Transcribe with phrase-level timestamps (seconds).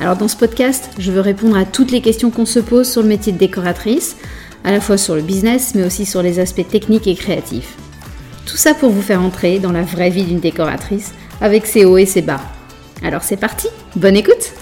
[0.00, 3.02] Alors dans ce podcast, je veux répondre à toutes les questions qu'on se pose sur
[3.02, 4.16] le métier de décoratrice,
[4.64, 7.76] à la fois sur le business, mais aussi sur les aspects techniques et créatifs.
[8.46, 11.98] Tout ça pour vous faire entrer dans la vraie vie d'une décoratrice, avec ses hauts
[11.98, 12.40] et ses bas.
[13.02, 14.54] Alors c'est parti, bonne écoute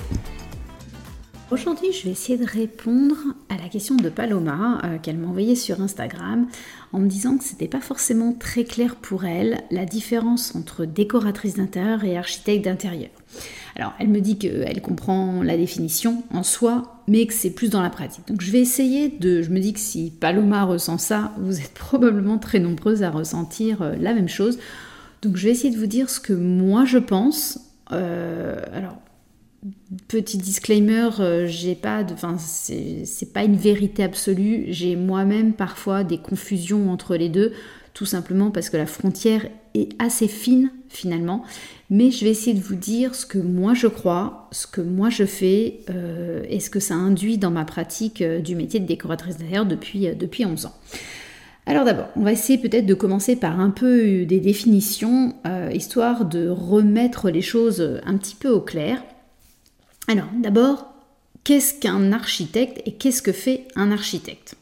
[1.53, 3.17] Aujourd'hui, je vais essayer de répondre
[3.49, 6.47] à la question de Paloma euh, qu'elle m'a envoyée sur Instagram
[6.93, 11.55] en me disant que c'était pas forcément très clair pour elle la différence entre décoratrice
[11.55, 13.09] d'intérieur et architecte d'intérieur.
[13.79, 17.81] Alors, elle me dit qu'elle comprend la définition en soi, mais que c'est plus dans
[17.81, 18.27] la pratique.
[18.27, 19.41] Donc, je vais essayer de.
[19.41, 23.83] Je me dis que si Paloma ressent ça, vous êtes probablement très nombreuses à ressentir
[23.83, 24.59] euh, la même chose.
[25.23, 27.61] Donc, je vais essayer de vous dire ce que moi je pense.
[27.93, 28.99] Euh, alors,
[30.07, 34.67] Petit disclaimer, euh, j'ai pas de, c'est pas une vérité absolue.
[34.69, 37.53] J'ai moi-même parfois des confusions entre les deux,
[37.99, 41.43] tout simplement parce que la frontière est assez fine finalement.
[41.91, 45.11] Mais je vais essayer de vous dire ce que moi je crois, ce que moi
[45.11, 48.87] je fais euh, et ce que ça induit dans ma pratique euh, du métier de
[48.87, 50.75] décoratrice d'intérieur depuis, depuis 11 ans.
[51.67, 55.35] Alors d'abord, on va essayer peut-être de commencer par un peu des définitions,
[55.73, 59.03] histoire de remettre les choses un petit peu au clair.
[60.07, 60.87] Alors, d'abord,
[61.43, 64.55] qu'est-ce qu'un architecte et qu'est-ce que fait un architecte?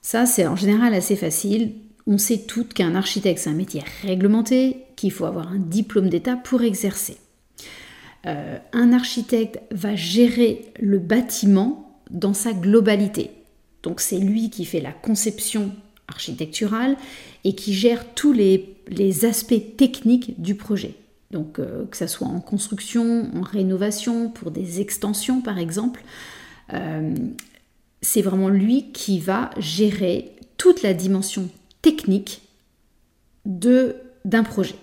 [0.00, 1.72] Ça, c'est en général assez facile.
[2.06, 6.36] On sait toutes qu'un architecte, c'est un métier réglementé, qu'il faut avoir un diplôme d'État
[6.36, 7.18] pour exercer.
[8.26, 13.30] Euh, un architecte va gérer le bâtiment dans sa globalité.
[13.82, 15.72] Donc c'est lui qui fait la conception
[16.08, 16.96] architecturale
[17.44, 20.94] et qui gère tous les aspects techniques du projet.
[21.30, 26.02] Donc euh, que ce soit en construction, en rénovation, pour des extensions par exemple,
[26.72, 27.14] euh,
[28.00, 31.48] c'est vraiment lui qui va gérer toute la dimension
[31.86, 32.42] technique
[33.44, 34.74] d'un projet.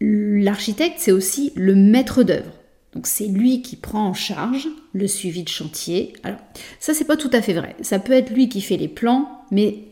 [0.00, 2.50] L'architecte, c'est aussi le maître d'œuvre.
[2.94, 6.14] Donc c'est lui qui prend en charge le suivi de chantier.
[6.24, 6.40] Alors
[6.80, 7.76] ça c'est pas tout à fait vrai.
[7.80, 9.84] Ça peut être lui qui fait les plans, mais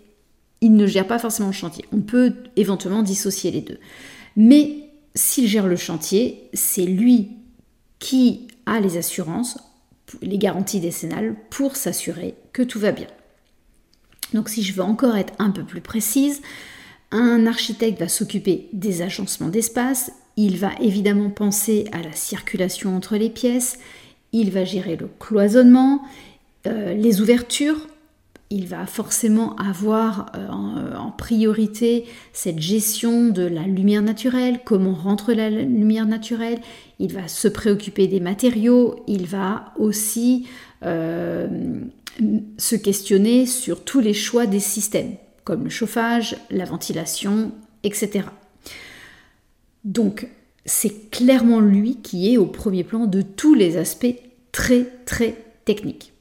[0.60, 1.84] il ne gère pas forcément le chantier.
[1.92, 3.78] On peut éventuellement dissocier les deux.
[4.34, 7.28] Mais s'il gère le chantier, c'est lui
[8.00, 9.56] qui a les assurances,
[10.20, 13.06] les garanties décennales pour s'assurer que tout va bien.
[14.34, 16.42] Donc si je veux encore être un peu plus précise,
[17.10, 23.16] un architecte va s'occuper des agencements d'espace, il va évidemment penser à la circulation entre
[23.16, 23.78] les pièces,
[24.32, 26.03] il va gérer le cloisonnement,
[26.66, 27.86] euh, les ouvertures,
[28.50, 30.48] il va forcément avoir euh,
[30.97, 36.60] en, priorité cette gestion de la lumière naturelle, comment rentre la lumière naturelle,
[36.98, 40.47] il va se préoccuper des matériaux, il va aussi
[40.82, 45.14] se questionner sur tous les choix des systèmes,
[45.44, 48.26] comme le chauffage, la ventilation, etc.
[49.84, 50.28] Donc,
[50.65, 54.16] c'est clairement lui qui est au premier plan de tous les aspects
[54.53, 56.12] très très techniques.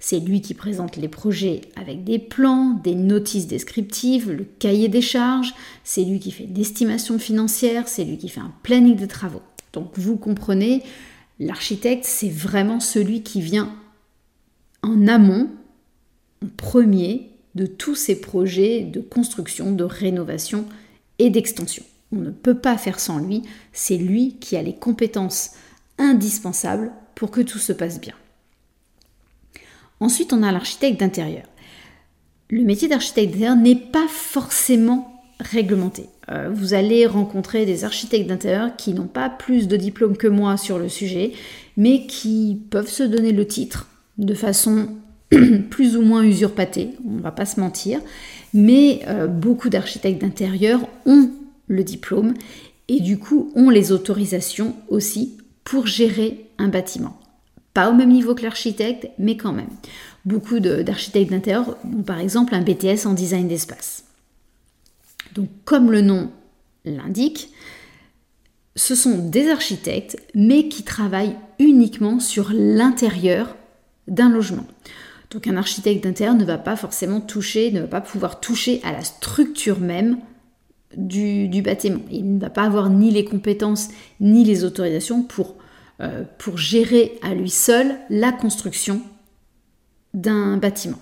[0.00, 5.02] C'est lui qui présente les projets avec des plans, des notices descriptives, le cahier des
[5.02, 5.54] charges,
[5.84, 9.42] c'est lui qui fait l'estimation financière, c'est lui qui fait un planning de travaux.
[9.72, 10.82] Donc vous comprenez,
[11.38, 13.74] l'architecte, c'est vraiment celui qui vient
[14.82, 15.48] en amont,
[16.44, 20.66] en premier, de tous ces projets de construction, de rénovation
[21.18, 21.82] et d'extension.
[22.12, 23.42] On ne peut pas faire sans lui,
[23.72, 25.52] c'est lui qui a les compétences
[25.98, 28.14] indispensables pour que tout se passe bien.
[30.00, 31.46] Ensuite, on a l'architecte d'intérieur.
[32.50, 36.08] Le métier d'architecte d'intérieur n'est pas forcément réglementé.
[36.30, 40.56] Euh, vous allez rencontrer des architectes d'intérieur qui n'ont pas plus de diplômes que moi
[40.56, 41.32] sur le sujet,
[41.76, 44.88] mais qui peuvent se donner le titre de façon
[45.70, 48.00] plus ou moins usurpatée, on ne va pas se mentir,
[48.54, 51.30] mais euh, beaucoup d'architectes d'intérieur ont
[51.68, 52.34] le diplôme
[52.88, 57.18] et du coup ont les autorisations aussi pour gérer un bâtiment.
[57.74, 59.68] Pas au même niveau que l'architecte, mais quand même.
[60.24, 64.04] Beaucoup d'architectes d'intérieur ont par exemple un BTS en design d'espace.
[65.34, 66.30] Donc comme le nom
[66.84, 67.50] l'indique,
[68.76, 73.56] ce sont des architectes, mais qui travaillent uniquement sur l'intérieur
[74.08, 74.66] d'un logement.
[75.30, 78.92] Donc un architecte d'intérieur ne va pas forcément toucher, ne va pas pouvoir toucher à
[78.92, 80.18] la structure même
[80.96, 82.00] du, bâtiment.
[82.10, 83.88] Il ne va pas avoir ni les compétences
[84.20, 85.26] ni les autorisations
[86.00, 89.02] euh, pour gérer à lui seul la construction
[90.14, 90.98] d'un bâtiment.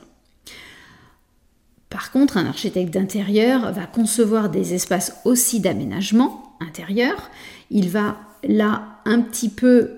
[1.91, 7.31] Par contre, un architecte d'intérieur va concevoir des espaces aussi d'aménagement intérieur.
[7.71, 9.93] Il va là un petit peu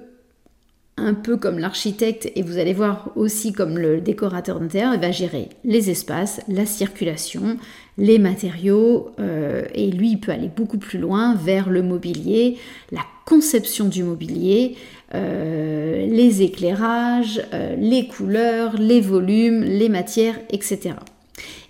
[0.98, 5.10] un peu comme l'architecte et vous allez voir aussi comme le décorateur d'intérieur, il va
[5.10, 7.58] gérer les espaces, la circulation,
[7.98, 12.56] les matériaux euh, et lui il peut aller beaucoup plus loin vers le mobilier,
[12.92, 14.76] la conception du mobilier,
[15.14, 20.94] euh, les éclairages, euh, les couleurs, les volumes, les matières, etc.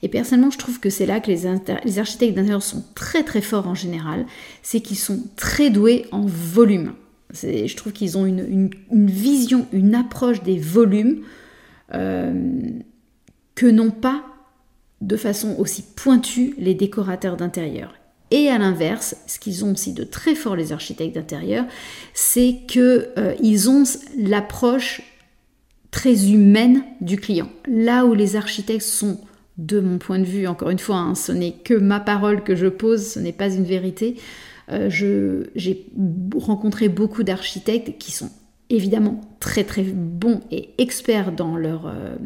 [0.03, 1.43] Et personnellement, je trouve que c'est là que les,
[1.85, 4.25] les architectes d'intérieur sont très très forts en général,
[4.63, 6.93] c'est qu'ils sont très doués en volume.
[7.33, 11.23] Je trouve qu'ils ont une, vision, une approche des volumes
[11.93, 12.33] euh,
[13.55, 14.25] que n'ont pas
[15.01, 17.95] de façon aussi pointue les décorateurs d'intérieur.
[18.31, 21.65] Et à l'inverse, ce qu'ils ont aussi de très fort les architectes d'intérieur,
[22.13, 23.85] c'est qu'ils euh, ont
[24.19, 25.03] l'approche
[25.91, 27.51] très humaine du client.
[27.69, 29.21] Là où les architectes sont,
[29.59, 32.55] de mon point de vue, encore une fois, hein, ce n'est que ma parole que
[32.55, 34.17] je pose, ce n'est pas une vérité,
[34.71, 34.91] euh,
[35.55, 35.87] j'ai
[36.37, 38.31] rencontré beaucoup d'architectes qui sont
[38.69, 42.17] évidemment très très bons et experts dans leur, euh,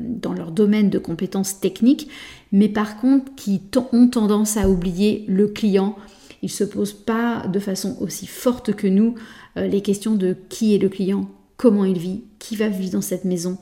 [0.50, 2.08] domaine de compétences techniques,
[2.50, 3.60] mais par contre qui
[3.92, 5.96] ont tendance à oublier le client.
[6.42, 9.16] Ils ne se posent pas de façon aussi forte que nous
[9.58, 11.28] euh, les questions de qui est le client,
[11.58, 13.58] comment il vit, qui va vivre dans cette maison.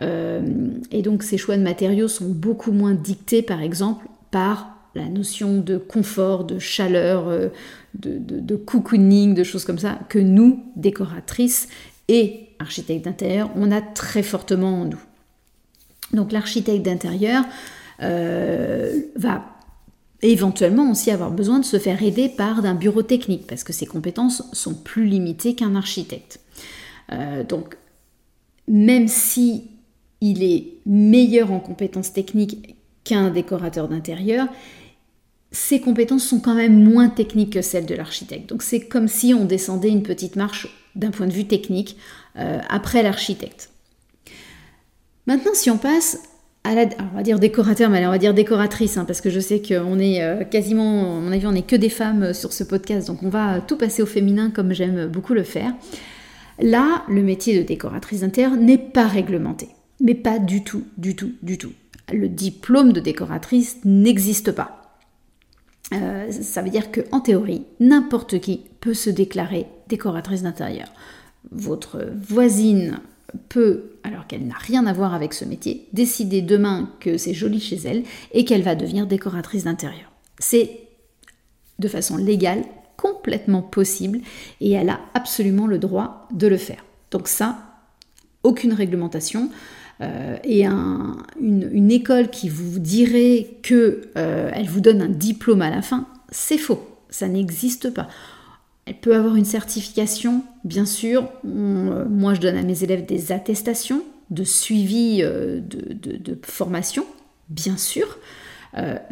[0.00, 5.58] et donc ces choix de matériaux sont beaucoup moins dictés par exemple par la notion
[5.58, 7.48] de confort, de chaleur, euh,
[7.94, 11.68] de, cocooning, de choses comme ça, que nous, décoratrices
[12.08, 15.02] et architectes d'intérieur, on a très fortement en nous.
[16.12, 17.44] Donc l'architecte d'intérieur
[18.02, 19.44] euh, va
[20.20, 23.86] éventuellement aussi avoir besoin de se faire aider par un bureau technique, parce que ses
[23.86, 26.40] compétences sont plus limitées qu'un architecte.
[27.12, 27.76] Euh, donc
[28.68, 29.70] même si
[30.20, 34.46] il est meilleur en compétences techniques qu'un décorateur d'intérieur,
[35.52, 38.48] ses compétences sont quand même moins techniques que celles de l'architecte.
[38.48, 40.66] Donc c'est comme si on descendait une petite marche
[40.96, 41.96] d'un point de vue technique
[42.36, 43.70] euh, après l'architecte.
[45.26, 46.20] Maintenant, si on passe
[46.64, 49.60] à la, on va décorateur, mais on va dire décoratrice, hein, parce que je sais
[49.60, 52.64] qu'on est euh, quasiment, à mon avis, on n'est que des femmes euh, sur ce
[52.64, 55.72] podcast, donc on va tout passer au féminin comme j'aime beaucoup le faire.
[56.60, 59.68] Là, le métier de décoratrice interne n'est pas réglementé,
[60.00, 61.72] mais pas du tout, du tout, du tout.
[62.12, 64.81] Le diplôme de décoratrice n'existe pas.
[65.92, 70.88] Euh, ça veut dire qu'en théorie, n'importe qui peut se déclarer décoratrice d'intérieur.
[71.50, 73.00] Votre voisine
[73.48, 77.60] peut, alors qu'elle n'a rien à voir avec ce métier, décider demain que c'est joli
[77.60, 80.10] chez elle et qu'elle va devenir décoratrice d'intérieur.
[80.38, 80.80] C'est
[81.78, 82.64] de façon légale
[82.96, 84.20] complètement possible
[84.60, 86.84] et elle a absolument le droit de le faire.
[87.10, 87.58] Donc ça,
[88.42, 89.50] aucune réglementation.
[90.02, 95.70] Euh, et une, école qui vous dirait qu'elle euh, elle vous donne un diplôme à
[95.70, 98.08] la fin, c'est faux, ça n'existe pas.
[98.86, 101.28] Elle peut avoir une certification, bien sûr.
[101.46, 107.04] Euh, moi, je donne à mes élèves des attestations de suivi de, de, formation,
[107.50, 108.18] bien sûr.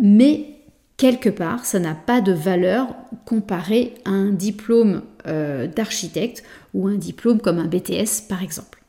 [0.00, 0.46] mais
[0.96, 2.96] quelque part, ça n'a pas de valeur
[3.26, 5.02] comparé à un diplôme
[5.76, 8.79] d'architecte ou un diplôme comme un BTS, par exemple.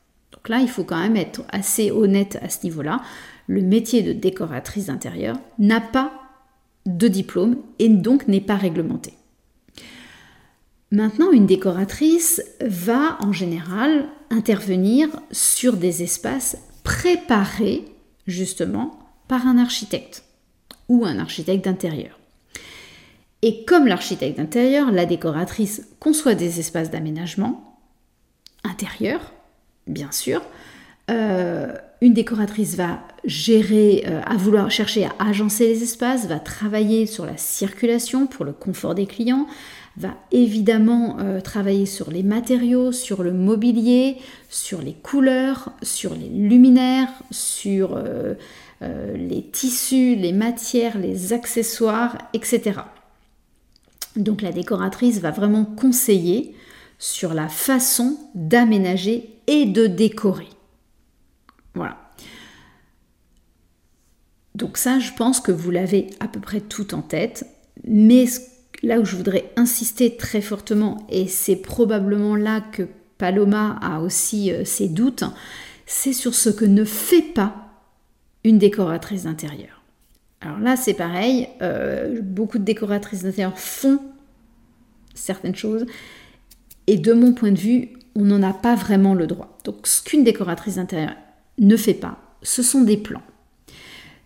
[0.41, 3.01] Donc là, il faut quand même être assez honnête à ce niveau-là.
[3.47, 6.11] Le métier de décoratrice d'intérieur n'a pas
[6.87, 9.13] de diplôme et donc n'est pas réglementé.
[10.89, 17.85] Maintenant, une décoratrice va en général intervenir sur des espaces préparés
[18.25, 20.23] justement par un architecte
[20.89, 22.19] ou un architecte d'intérieur.
[23.43, 27.79] Et comme l'architecte d'intérieur, la décoratrice conçoit des espaces d'aménagement
[28.63, 29.31] intérieur
[29.87, 30.41] bien sûr.
[31.09, 37.05] Euh, une décoratrice va gérer, euh, à vouloir chercher à agencer les espaces, va travailler
[37.05, 39.45] sur la circulation pour le confort des clients,
[39.97, 44.17] va évidemment euh, travailler sur les matériaux, sur le mobilier,
[44.49, 48.01] sur les couleurs, sur les luminaires, sur
[48.81, 52.79] les tissus, les matières, les accessoires, etc.
[54.15, 56.55] Donc la décoratrice va vraiment conseiller
[57.01, 60.49] sur la façon d'aménager et de décorer.
[61.73, 61.97] Voilà.
[64.53, 67.47] Donc ça, je pense que vous l'avez à peu près tout en tête.
[67.87, 68.25] Mais
[68.83, 72.83] là où je voudrais insister très fortement, et c'est probablement là que
[73.17, 75.23] Paloma a aussi euh, ses doutes,
[75.87, 77.55] c'est sur ce que ne fait pas
[78.43, 79.81] une décoratrice d'intérieur.
[80.39, 83.99] Alors là, c'est pareil, euh, beaucoup de décoratrices d'intérieur font
[85.15, 85.85] certaines choses,
[86.87, 89.57] Et de mon point de vue, on n'en a pas vraiment le droit.
[89.63, 91.15] Donc ce qu'une décoratrice d'intérieur
[91.57, 93.21] ne fait pas, ce sont des plans.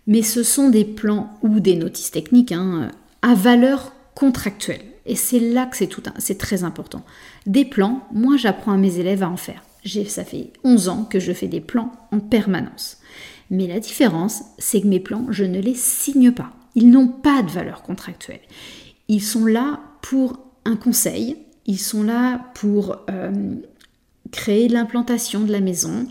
[0.06, 2.90] Mais ce sont des plans ou des notices techniques hein,
[3.22, 4.82] à valeur contractuelle.
[5.04, 7.04] Et c'est là que c'est tout, c'est très important.
[7.46, 9.62] Des plans, moi j'apprends à mes élèves à en faire.
[10.08, 12.98] Ça fait 11 ans que je fais des plans en permanence.
[13.50, 16.52] Mais la différence, c'est que mes plans, je ne les signe pas.
[16.74, 18.40] Ils n'ont pas de valeur contractuelle.
[19.08, 21.36] Ils sont là pour un conseil,
[21.66, 23.54] ils sont là pour euh,
[24.30, 26.06] créer l'implantation de la maison,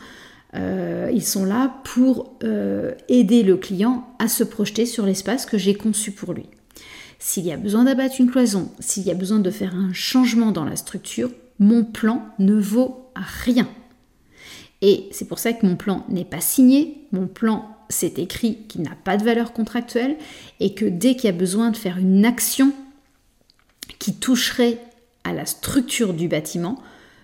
[0.56, 5.58] euh, ils sont là pour euh, aider le client à se projeter sur l'espace que
[5.58, 6.46] j'ai conçu pour lui.
[7.20, 10.52] S'il y a besoin d'abattre une cloison, s'il y a besoin de faire un changement
[10.52, 13.68] dans la structure, mon plan ne vaut rien.
[14.82, 18.82] Et c'est pour ça que mon plan n'est pas signé, mon plan c'est écrit qu'il
[18.82, 20.18] n'a pas de valeur contractuelle
[20.60, 22.74] et que dès qu'il y a besoin de faire une action
[24.00, 24.80] qui toucherait
[25.25, 26.82] à la structure du bâtiment,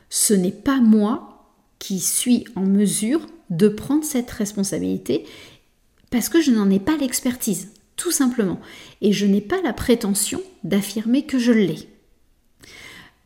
[0.09, 1.47] ce n'est pas moi
[1.79, 5.25] qui suis en mesure de prendre cette responsabilité
[6.09, 8.59] parce que je n'en ai pas l'expertise, tout simplement.
[8.99, 11.87] Et je n'ai pas la prétention d'affirmer que je l'ai.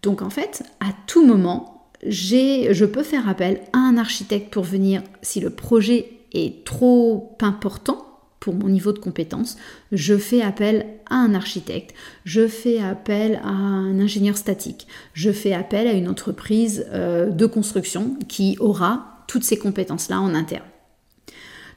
[0.04, 5.02] Donc en fait, à tout moment, je peux faire appel à un architecte pour venir,
[5.24, 8.15] si le projet est trop important
[8.54, 9.58] mon niveau de compétence,
[9.92, 15.54] je fais appel à un architecte, je fais appel à un ingénieur statique, je fais
[15.54, 20.66] appel à une entreprise euh, de construction qui aura toutes ces compétences-là en interne.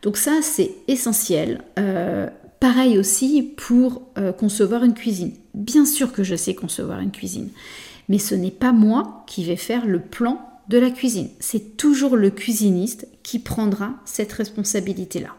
[0.02, 1.62] Donc ça, c'est essentiel.
[1.78, 2.28] Euh,
[2.60, 5.32] pareil aussi pour euh, concevoir une cuisine.
[5.54, 7.50] Bien sûr que je sais concevoir une cuisine,
[8.08, 11.28] mais ce n'est pas moi qui vais faire le plan de la cuisine.
[11.40, 15.34] C'est toujours le cuisiniste qui prendra cette responsabilité-là.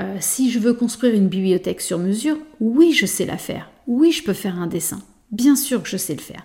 [0.00, 3.70] Euh, si je veux construire une bibliothèque sur mesure, oui, je sais la faire.
[3.86, 5.00] Oui, je peux faire un dessin.
[5.30, 6.44] Bien sûr que je sais le faire.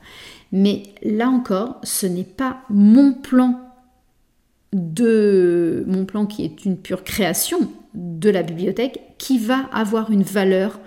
[0.52, 3.64] Mais là encore, ce n'est pas mon plan
[4.74, 10.24] de mon plan qui est une pure création de la bibliothèque qui va avoir une
[10.24, 10.80] valeur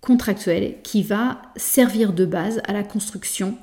[0.00, 3.56] contractuelle qui va servir de base à la construction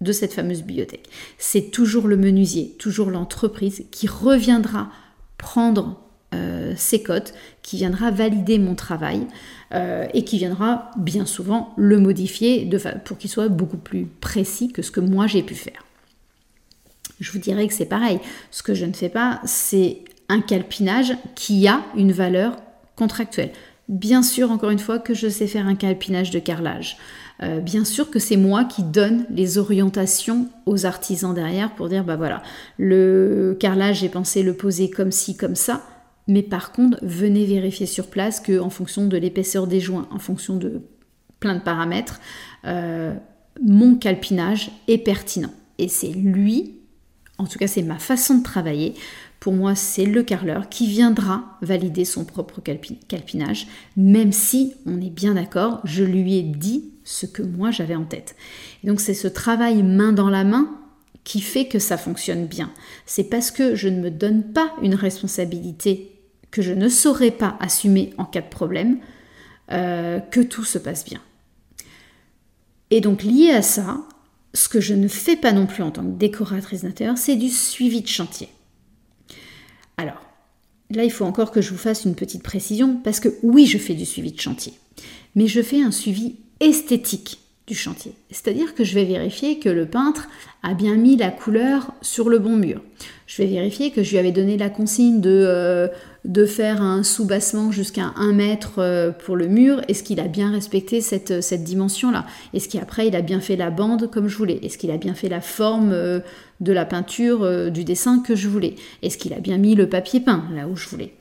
[0.00, 1.10] de cette fameuse bibliothèque.
[1.36, 4.90] C'est toujours le menuisier, toujours l'entreprise qui reviendra
[5.36, 6.00] prendre
[6.34, 9.26] euh, cotes, qui viendra valider mon travail
[9.72, 12.68] euh, et qui viendra bien souvent le modifier
[13.04, 15.84] pour qu'il soit beaucoup plus précis que ce que moi j'ai pu faire.
[17.20, 18.18] Je vous dirais que c'est pareil.
[18.50, 22.56] Ce que je ne fais pas, c'est un calpinage qui a une valeur
[22.96, 23.50] contractuelle.
[23.88, 26.96] Bien sûr, encore une fois, que je sais faire un calpinage de carrelage.
[27.42, 32.04] Euh, bien sûr que c'est moi qui donne les orientations aux artisans derrière pour dire,
[32.04, 32.42] bah voilà,
[32.78, 35.82] le carrelage, j'ai pensé le poser comme ci, comme ça
[36.30, 40.20] mais par contre, venez vérifier sur place que en fonction de l'épaisseur des joints, en
[40.20, 40.80] fonction de
[41.40, 42.20] plein de paramètres,
[42.66, 43.12] euh,
[43.60, 45.52] mon calpinage est pertinent.
[45.78, 46.78] Et c'est lui,
[47.38, 48.94] en tout cas c'est ma façon de travailler,
[49.40, 55.10] pour moi c'est le carreleur qui viendra valider son propre calpinage, même si, on est
[55.10, 58.36] bien d'accord, je lui ai dit ce que moi j'avais en tête.
[58.84, 60.76] Et donc c'est ce travail main dans la main
[61.24, 62.70] qui fait que ça fonctionne bien.
[63.04, 66.19] C'est parce que je ne me donne pas une responsabilité
[66.50, 68.98] que je ne saurais pas assumer en cas de problème,
[69.70, 71.20] euh, que tout se passe bien.
[72.90, 73.98] Et donc lié à ça,
[74.52, 77.48] ce que je ne fais pas non plus en tant que décoratrice d'intérieur, c'est du
[77.48, 78.48] suivi de chantier.
[79.96, 80.20] Alors,
[80.90, 83.78] là, il faut encore que je vous fasse une petite précision, parce que oui, je
[83.78, 84.72] fais du suivi de chantier,
[85.36, 88.14] mais je fais un suivi esthétique du chantier.
[88.30, 90.28] C'est-à-dire que je vais vérifier que le peintre
[90.64, 92.82] a bien mis la couleur sur le bon mur.
[93.26, 95.86] Je vais vérifier que je lui avais donné la consigne de, euh,
[96.24, 99.80] de faire un soubassement jusqu'à 1 mètre euh, pour le mur.
[99.88, 102.26] Est-ce qu'il a bien respecté cette, cette dimension-là?
[102.52, 104.60] Est-ce qu'après il a bien fait la bande comme je voulais?
[104.62, 106.20] Est-ce qu'il a bien fait la forme euh,
[106.60, 108.74] de la peinture, du dessin que je voulais?
[109.02, 111.14] Est-ce qu'il a bien mis le papier peint là où je voulais?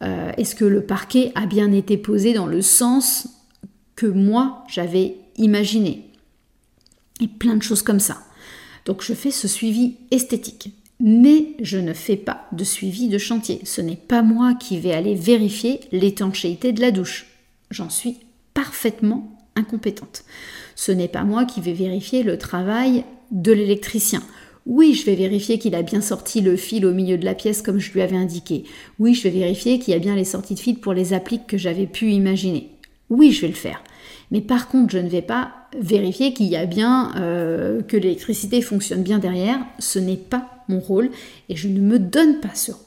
[0.00, 3.28] Est-ce que le parquet a bien été posé dans le sens
[3.94, 6.06] que moi j'avais imaginé?
[7.20, 8.16] Et plein de choses comme ça.
[8.86, 13.60] Donc je fais ce suivi esthétique mais je ne fais pas de suivi de chantier.
[13.64, 17.26] Ce n'est pas moi qui vais aller vérifier l'étanchéité de la douche.
[17.70, 18.18] J'en suis
[18.54, 20.24] parfaitement incompétente.
[20.76, 24.22] Ce n'est pas moi qui vais vérifier le travail de l'électricien.
[24.66, 27.62] Oui, je vais vérifier qu'il a bien sorti le fil au milieu de la pièce
[27.62, 28.64] comme je lui avais indiqué.
[28.98, 31.46] Oui, je vais vérifier qu'il y a bien les sorties de fil pour les appliques
[31.46, 32.70] que j'avais pu imaginer.
[33.08, 33.82] Oui, je vais le faire.
[34.30, 38.62] Mais par contre, je ne vais pas vérifier qu'il y a bien euh, que l'électricité
[38.62, 39.58] fonctionne bien derrière.
[39.78, 41.10] Ce n'est pas mon rôle
[41.48, 42.84] et je ne me donne pas ce rôle.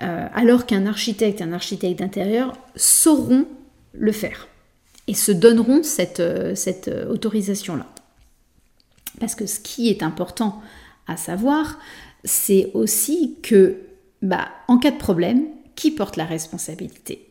[0.00, 3.46] Euh, alors qu'un architecte et un architecte d'intérieur sauront
[3.92, 4.46] le faire
[5.08, 7.86] et se donneront cette, euh, autorisation-là.
[9.18, 10.62] Parce que ce qui est important
[11.08, 11.78] à savoir,
[12.22, 13.78] c'est aussi que,
[14.22, 17.27] bah, en cas de problème, qui porte la responsabilité?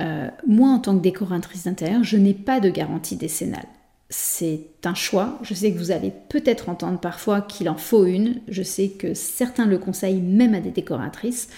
[0.00, 3.66] Euh, Moi, en tant que décoratrice d'intérieur, je n'ai pas de garantie décennale.
[4.08, 5.38] C'est un choix.
[5.42, 8.40] Je sais que vous allez peut-être entendre parfois qu'il en faut une.
[8.48, 11.48] Je sais que certains le conseillent même à des décoratrices.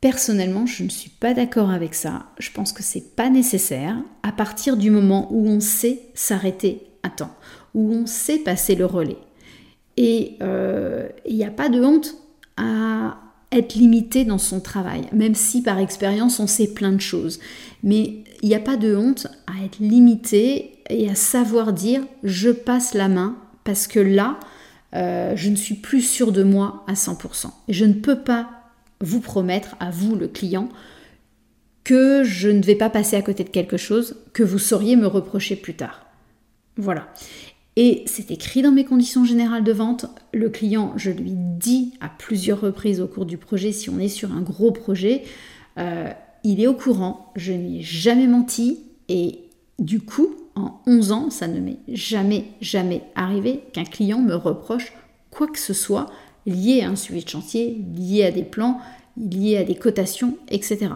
[0.00, 2.26] Personnellement, je ne suis pas d'accord avec ça.
[2.38, 7.10] Je pense que c'est pas nécessaire à partir du moment où on sait s'arrêter à
[7.10, 7.34] temps,
[7.74, 9.18] où on sait passer le relais.
[9.96, 12.14] Et euh, il n'y a pas de honte
[12.56, 13.18] à
[13.50, 17.40] être limité dans son travail, même si par expérience on sait plein de choses.
[17.82, 22.50] Mais il n'y a pas de honte à être limité et à savoir dire je
[22.50, 24.38] passe la main parce que là,
[24.94, 27.50] euh, je ne suis plus sûre de moi à 100%.
[27.68, 28.48] Je ne peux pas
[29.00, 30.68] vous promettre, à vous le client,
[31.84, 35.06] que je ne vais pas passer à côté de quelque chose que vous sauriez me
[35.06, 36.06] reprocher plus tard.
[36.76, 37.08] Voilà.
[37.80, 40.06] Et c'est écrit dans mes conditions générales de vente.
[40.34, 44.08] Le client, je lui dis à plusieurs reprises au cours du projet, si on est
[44.08, 45.22] sur un gros projet,
[45.78, 46.10] euh,
[46.42, 49.44] il est au courant, je n'y ai jamais menti et
[49.78, 54.92] du coup, en 11 ans, ça ne m'est jamais, jamais arrivé qu'un client me reproche
[55.30, 56.06] quoi que ce soit
[56.46, 58.80] lié à un suivi de chantier, lié à des plans,
[59.16, 60.88] lié à des cotations, etc.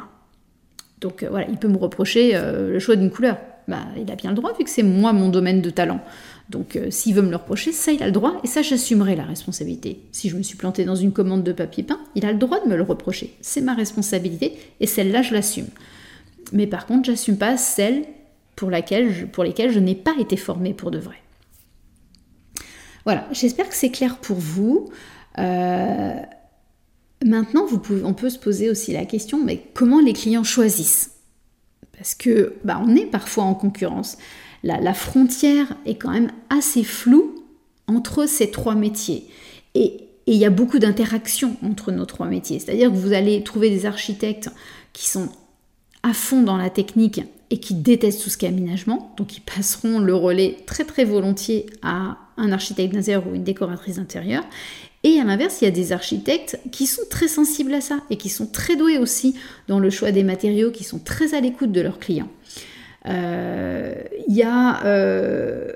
[1.00, 3.36] Donc euh, voilà, il peut me reprocher euh, le choix d'une couleur.
[3.68, 6.00] Bah, il a bien le droit vu que c'est moi mon domaine de talent.
[6.50, 9.16] Donc euh, s'il veut me le reprocher, ça il a le droit et ça j'assumerai
[9.16, 10.00] la responsabilité.
[10.12, 12.62] Si je me suis planté dans une commande de papier peint, il a le droit
[12.62, 13.36] de me le reprocher.
[13.40, 15.68] C'est ma responsabilité et celle-là je l'assume.
[16.52, 18.04] Mais par contre, j'assume pas celle
[18.56, 21.16] pour, laquelle pour lesquelles je n'ai pas été formée pour de vrai.
[23.04, 24.90] Voilà, j'espère que c'est clair pour vous.
[25.38, 26.14] Euh,
[27.24, 27.66] maintenant,
[28.04, 31.12] on peut se poser aussi la question, mais comment les clients choisissent?
[31.96, 34.18] Parce que bah, on est parfois en concurrence.
[34.62, 37.34] La, frontière est quand même assez floue
[37.88, 39.26] entre ces trois métiers.
[39.74, 42.60] Et il y a beaucoup d'interactions entre nos trois métiers.
[42.60, 44.50] C'est-à-dire que vous allez trouver des architectes
[44.92, 45.28] qui sont
[46.02, 49.42] à fond dans la technique et qui détestent tout ce qui est aménagement, donc ils
[49.42, 54.42] passeront le relais très très volontiers à un architecte d'intérieur ou une décoratrice d'intérieur.
[55.04, 58.16] Et à l'inverse, il y a des architectes qui sont très sensibles à ça et
[58.16, 59.34] qui sont très doués aussi
[59.68, 62.30] dans le choix des matériaux, qui sont très à l'écoute de leurs clients.
[63.08, 63.94] Euh,
[64.28, 65.72] il y a, euh,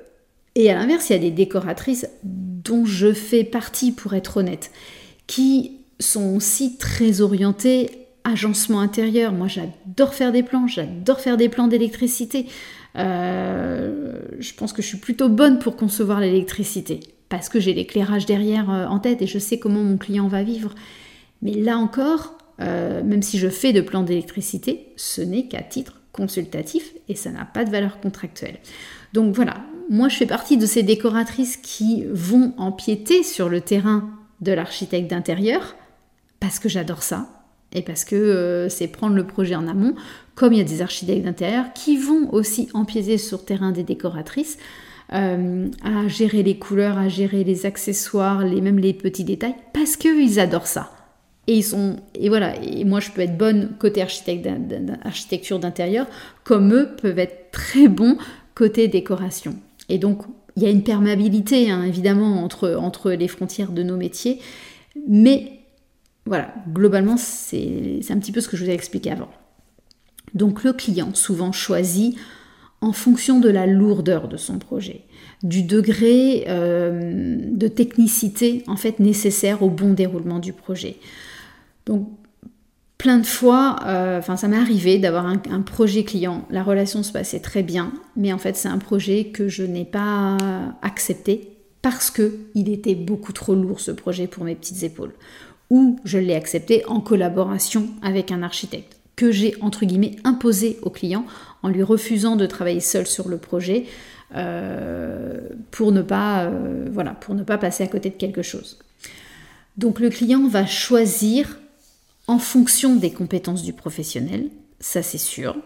[0.54, 4.70] et à l'inverse, il y a des décoratrices dont je fais partie, pour être honnête,
[5.26, 7.90] qui sont aussi très orientées
[8.24, 9.32] agencement intérieur.
[9.32, 12.46] Moi, j'adore faire des plans, j'adore faire des plans d'électricité.
[12.96, 18.24] Euh, je pense que je suis plutôt bonne pour concevoir l'électricité parce que j'ai l'éclairage
[18.24, 20.74] derrière en tête et je sais comment mon client va vivre.
[21.42, 26.92] Mais là encore, même si je fais de plans d'électricité, ce n'est qu'à titre consultatif
[27.08, 28.58] et ça n'a pas de valeur contractuelle.
[29.12, 34.10] Donc voilà, moi je fais partie de ces décoratrices qui vont empiéter sur le terrain
[34.40, 35.76] de l'architecte d'intérieur
[36.40, 37.28] parce que j'adore ça
[37.72, 39.94] et parce que euh, c'est prendre le projet en amont,
[40.34, 43.82] comme il y a des architectes d'intérieur qui vont aussi empiéter sur le terrain des
[43.82, 44.58] décoratrices
[45.12, 49.96] euh, à gérer les couleurs, à gérer les accessoires, les, même les petits détails, parce
[49.96, 50.95] qu'ils adorent ça.
[51.46, 52.60] Et ils sont et voilà.
[52.62, 56.06] Et moi, je peux être bonne côté architecture d'intérieur,
[56.44, 58.16] comme eux peuvent être très bons
[58.54, 59.54] côté décoration.
[59.88, 60.22] Et donc,
[60.56, 64.40] il y a une perméabilité, hein, évidemment, entre, entre les frontières de nos métiers.
[65.06, 65.60] Mais
[66.24, 69.28] voilà, globalement, c'est un petit peu ce que je vous ai expliqué avant.
[70.34, 72.16] Donc, le client souvent choisit
[72.80, 75.02] en fonction de la lourdeur de son projet,
[75.42, 80.96] du degré euh, de technicité en fait nécessaire au bon déroulement du projet.
[81.86, 82.08] Donc
[82.98, 87.12] plein de fois, euh, enfin ça m'est arrivé d'avoir un, projet client, la relation se
[87.12, 90.36] passait très bien, mais en fait c'est un projet que je n'ai pas
[90.82, 95.12] accepté parce que il était beaucoup trop lourd ce projet pour mes petites épaules,
[95.70, 100.90] ou je l'ai accepté en collaboration avec un architecte que j'ai entre guillemets imposé au
[100.90, 101.24] client
[101.62, 103.86] en lui refusant de travailler seul sur le projet
[104.34, 108.78] euh, pour, ne pas, euh, voilà, pour ne pas passer à côté de quelque chose.
[109.76, 111.58] Donc le client va choisir
[112.28, 115.56] en fonction des compétences du professionnel, ça c'est sûr.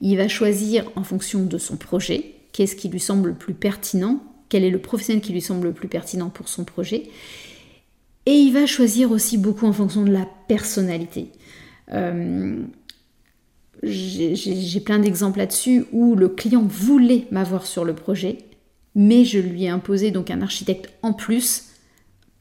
[0.00, 4.22] Il va choisir en fonction de son projet, qu'est-ce qui lui semble le plus pertinent,
[4.48, 7.04] quel est le professionnel qui lui semble le plus pertinent pour son projet.
[8.26, 11.32] Et il va choisir aussi beaucoup en fonction de la personnalité.
[11.92, 12.62] Euh,
[13.82, 18.38] j'ai plein d'exemples là-dessus où le client voulait m'avoir sur le projet,
[18.94, 21.71] mais je lui ai imposé donc un architecte en plus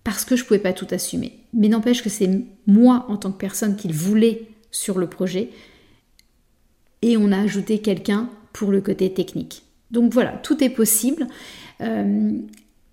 [0.03, 1.39] parce que je ne pouvais pas tout assumer.
[1.53, 2.29] Mais n'empêche que c'est
[2.67, 5.49] moi en tant que personne qu'il voulait sur le projet
[7.01, 9.63] et on a ajouté quelqu'un pour le côté technique.
[9.91, 11.27] Donc voilà, tout est possible.
[11.81, 12.31] Euh,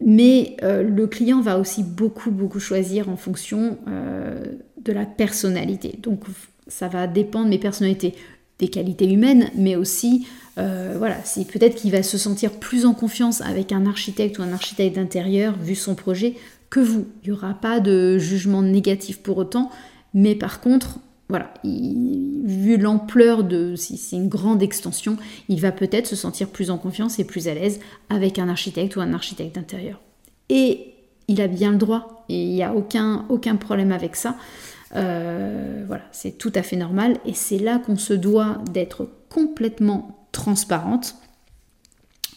[0.00, 5.98] mais le client va aussi beaucoup, beaucoup choisir en fonction de la personnalité.
[6.00, 6.22] Donc
[6.68, 8.14] ça va dépendre de mes personnalités,
[8.60, 13.40] des qualités humaines, mais aussi, voilà, si peut-être qu'il va se sentir plus en confiance
[13.40, 16.36] avec un architecte ou un architecte d'intérieur, vu son projet,
[16.70, 17.06] que vous.
[17.22, 19.70] Il n'y aura pas de jugement négatif pour autant,
[20.14, 26.06] mais par contre, voilà, vu l'ampleur de, si c'est une grande extension, il va peut-être
[26.06, 29.54] se sentir plus en confiance et plus à l'aise avec un architecte ou un architecte
[29.54, 30.00] d'intérieur.
[30.48, 30.94] Et
[31.28, 34.36] il a bien le droit, et il n'y a aucun, problème avec ça.
[34.96, 40.26] Euh, voilà, c'est tout à fait normal, et c'est là qu'on se doit d'être complètement
[40.32, 41.16] transparente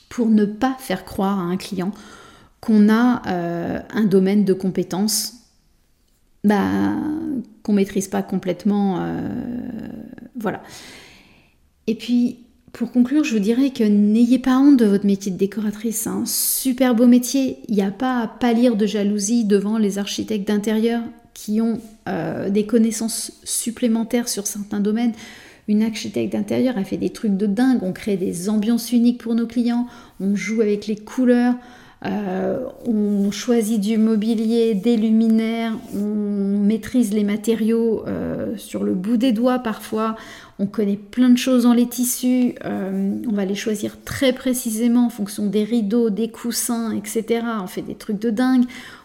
[0.09, 1.91] pour ne pas faire croire à un client
[2.61, 5.41] qu'on a euh, un domaine de compétences
[6.43, 6.95] bah,
[7.63, 8.99] qu'on maîtrise pas complètement.
[9.01, 9.29] Euh,
[10.39, 10.61] voilà.
[11.87, 12.39] Et puis,
[12.71, 16.01] pour conclure, je vous dirais que n'ayez pas honte de votre métier de décoratrice.
[16.01, 17.59] C'est un super beau métier.
[17.67, 21.01] Il n'y a pas à pâlir de jalousie devant les architectes d'intérieur
[21.33, 25.13] qui ont euh, des connaissances supplémentaires sur certains domaines.
[25.67, 27.79] Une architecte d'intérieur a fait des trucs de dingue.
[27.83, 29.87] On crée des ambiances uniques pour nos clients.
[30.19, 31.55] On joue avec les couleurs.
[32.03, 39.17] Euh, on choisit du mobilier, des luminaires, on maîtrise les matériaux euh, sur le bout
[39.17, 40.15] des doigts parfois,
[40.57, 45.05] on connaît plein de choses dans les tissus, euh, on va les choisir très précisément
[45.05, 47.45] en fonction des rideaux, des coussins, etc.
[47.61, 48.63] On fait des trucs de dingue,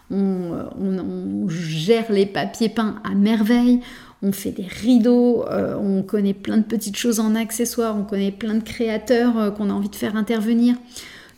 [0.09, 3.79] on, on gère les papiers peints à merveille,
[4.23, 8.55] on fait des rideaux, on connaît plein de petites choses en accessoires, on connaît plein
[8.55, 10.75] de créateurs qu'on a envie de faire intervenir.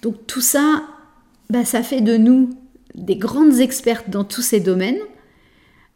[0.01, 0.83] Donc tout ça,
[1.49, 2.49] bah, ça fait de nous
[2.95, 4.99] des grandes expertes dans tous ces domaines.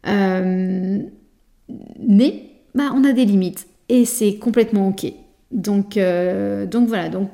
[0.06, 0.98] Euh,
[2.00, 5.12] mais bah, on a des limites et c'est complètement ok.
[5.50, 7.30] Donc, euh, donc voilà, donc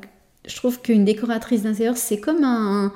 [0.47, 2.93] je trouve qu'une décoratrice d'intérieur, c'est comme un,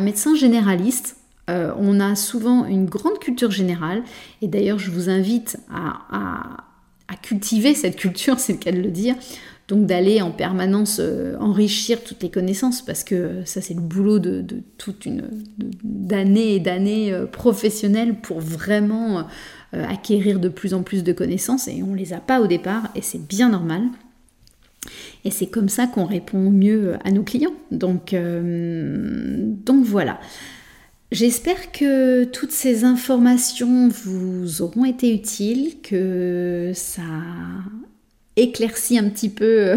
[0.00, 1.16] médecin généraliste.
[1.50, 4.02] Euh, on a souvent une grande culture générale
[4.40, 6.64] et d'ailleurs je vous invite à,
[7.08, 9.16] à cultiver cette culture, c'est le cas de le dire,
[9.68, 14.18] donc d'aller en permanence euh, enrichir toutes les connaissances, parce que ça c'est le boulot
[14.18, 14.44] de,
[14.76, 15.22] toute une
[15.82, 19.26] d'années et d'années euh, professionnelles pour vraiment
[19.74, 22.90] euh, acquérir de plus en plus de connaissances, et on les a pas au départ,
[22.94, 23.82] et c'est bien normal.
[25.24, 27.54] Et c'est comme ça qu'on répond mieux à nos clients.
[27.70, 30.18] Donc, donc voilà.
[31.12, 37.02] J'espère que toutes ces informations vous auront été utiles, que ça
[38.36, 39.76] éclaircit un petit peu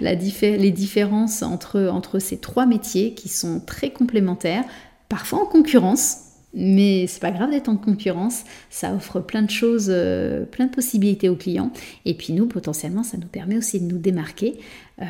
[0.00, 4.64] les différences entre, entre ces trois métiers qui sont très complémentaires,
[5.08, 6.18] parfois en concurrence,
[6.52, 10.70] mais c'est pas grave d'être en concurrence, ça offre plein de choses, euh, plein de
[10.70, 11.70] possibilités aux clients.
[12.04, 14.58] Et puis nous, potentiellement, ça nous permet aussi de nous démarquer
[15.00, 15.04] euh,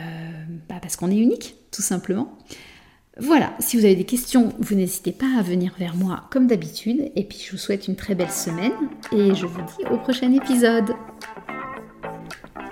[0.69, 2.37] bah, parce qu'on est unique, tout simplement.
[3.19, 7.11] Voilà, si vous avez des questions, vous n'hésitez pas à venir vers moi comme d'habitude.
[7.17, 8.73] Et puis je vous souhaite une très belle semaine
[9.13, 10.95] et je vous dis au prochain épisode.